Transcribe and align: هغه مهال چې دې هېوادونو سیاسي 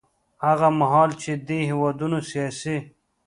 هغه 0.45 0.67
مهال 0.79 1.09
چې 1.21 1.31
دې 1.47 1.59
هېوادونو 1.69 2.17
سیاسي 2.31 2.77